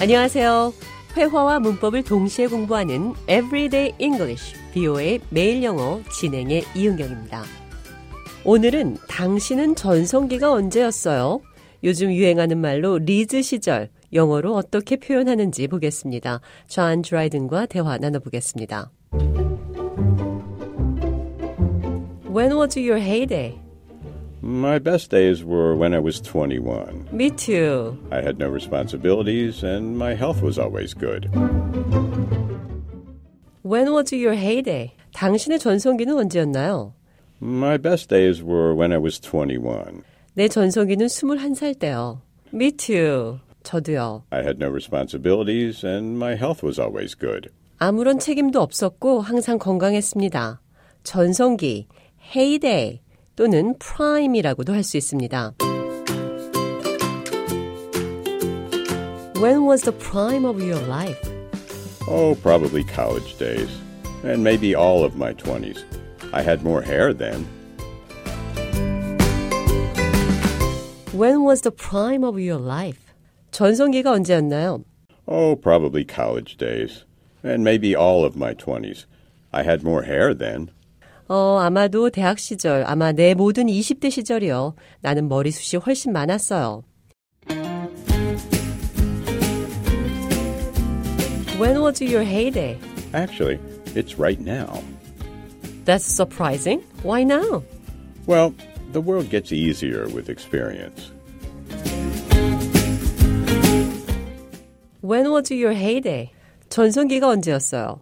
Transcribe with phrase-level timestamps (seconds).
[0.00, 0.72] 안녕하세요.
[1.14, 7.42] 회화와 문법을 동시에 공부하는 Everyday English, BO의 매일 영어 진행의 이은경입니다.
[8.46, 11.42] 오늘은 당신은 전성기가 언제였어요?
[11.84, 16.40] 요즘 유행하는 말로 리즈 시절, 영어로 어떻게 표현하는지 보겠습니다.
[16.66, 18.90] 존 드라이든과 대화 나눠보겠습니다.
[22.34, 23.69] When was your heyday?
[24.41, 27.09] My best days were when I was 21.
[27.11, 27.97] Me too.
[28.11, 31.29] I had no responsibilities and my health was always good.
[33.63, 34.93] When was your heyday?
[35.15, 36.93] 당신의 전성기는 언제였나요?
[37.41, 40.03] My best days were when I was 21.
[40.35, 42.21] 내 전성기는 21살 때요.
[42.53, 43.39] Me too.
[43.63, 44.23] 저도요.
[44.31, 47.49] I had no responsibilities and my health was always good.
[47.79, 50.61] 아무런 책임도 없었고 항상 건강했습니다.
[51.03, 51.87] 전성기,
[52.35, 53.01] heyday
[53.39, 55.55] 또는 prime이라고도 할 수 있습니다.
[59.41, 61.19] When was the prime of your life?
[62.07, 63.69] Oh, probably college days.
[64.23, 65.83] And maybe all of my 20s.
[66.31, 67.45] I had more hair then.
[71.13, 72.99] When was the prime of your life?
[73.51, 74.83] 전성기가 언제였나요?
[75.27, 77.05] Oh, probably college days.
[77.43, 79.05] And maybe all of my 20s.
[79.53, 80.71] I had more hair then.
[81.30, 84.74] 어, 아마도 대학 시절, 아마 내 모든 20대 시절이요.
[85.00, 86.82] 나는 머리숱이 훨씬 많았어요.
[91.60, 92.80] When was your heyday?
[93.14, 93.60] Actually,
[93.94, 94.82] it's right now.
[95.84, 96.82] That's surprising.
[97.04, 97.62] Why now?
[98.26, 98.52] Well,
[98.90, 101.12] the world gets easier with experience.
[105.00, 106.32] When was your heyday?
[106.70, 108.00] 전성기가 언제였어요?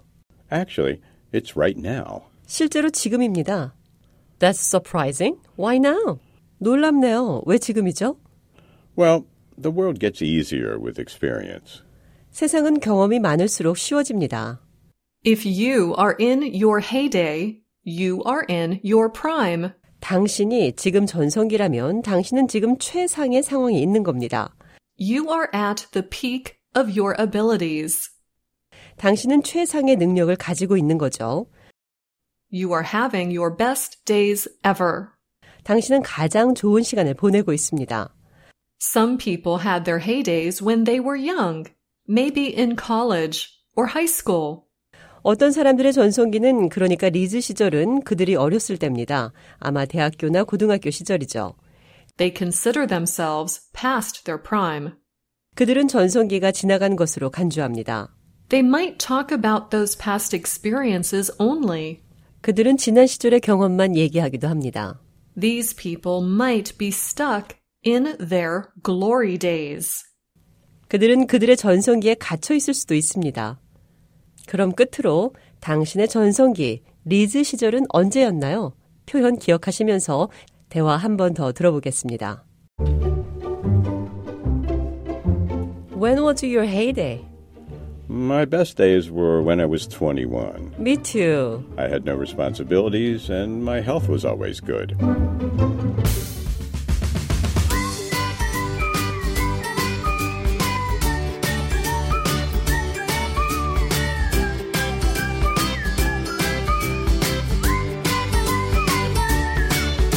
[0.51, 2.23] Actually, it's right now.
[2.49, 3.75] 실제로 지금입니다.
[4.39, 5.39] That's surprising.
[5.59, 6.19] Why now?
[6.59, 7.43] 놀랍네요.
[7.47, 8.19] 왜 지금이죠?
[8.99, 9.27] Well,
[9.61, 11.83] the world gets easier with experience.
[12.31, 14.61] 세상은 경험이 많을수록 쉬워집니다.
[15.27, 19.71] If you are in your heyday, you are in your prime.
[20.01, 24.55] 당신이 지금 전성기라면 당신은 지금 최상의 상황에 있는 겁니다.
[24.99, 28.11] You are at the peak of your abilities.
[28.97, 31.47] 당신은 최상의 능력을 가지고 있는 거죠.
[32.52, 35.08] You are having your best days ever.
[35.64, 38.14] 당신은 가장 좋은 시간을 보내고 있습니다.
[38.80, 41.72] Some people had their heydays when they were young,
[42.08, 44.64] maybe in college or high school.
[45.24, 49.31] 어떤 사람들의 전성기는 그러니까 리즈 시절은 그들이 어렸을 때입니다.
[49.58, 51.56] 아마 대학교나 고등학교 시절이죠.
[52.18, 54.91] They consider themselves past their prime.
[55.56, 58.14] 그들은 전성기가 지나간 것으로 간주합니다.
[58.50, 62.03] They might talk about those past experiences only.
[62.48, 64.98] 그들은 지난 시절의 경험만 얘기하기도 합니다.
[65.38, 70.03] These people might be stuck in their glory days.
[70.88, 73.60] 그들은 그들의 전성기에 갇혀 있을 수도 있습니다.
[74.47, 78.72] 그럼 끝으로 당신의 전성기, 리즈 시절은 언제였나요?
[79.04, 80.30] 표현 기억하시면서
[80.70, 82.47] 대화 한 번 더 들어보겠습니다.
[86.00, 87.28] When was your heyday?
[88.08, 90.75] My best days were when I was 21.
[90.78, 91.64] Me too.
[91.78, 94.96] I had no responsibilities and my health was always good.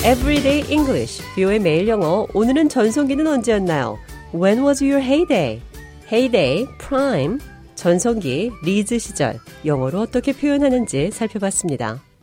[0.04, 2.26] Everyday English, 뷰의 매일 영어.
[2.32, 3.98] 오늘은 전성기는 언제였나요?
[4.32, 5.60] When was your heyday?
[6.06, 7.40] heyday, prime,
[7.81, 9.39] 전성기, 리즈 시절.
[9.65, 12.10] 영어로 어떻게 표현하는지 살펴봤습니다.